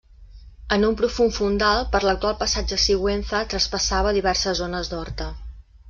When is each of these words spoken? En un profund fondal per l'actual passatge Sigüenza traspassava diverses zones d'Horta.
En 0.77 0.85
un 0.87 0.95
profund 1.01 1.35
fondal 1.35 1.85
per 1.95 2.01
l'actual 2.07 2.35
passatge 2.41 2.81
Sigüenza 2.87 3.45
traspassava 3.53 4.19
diverses 4.21 4.63
zones 4.65 4.95
d'Horta. 4.95 5.33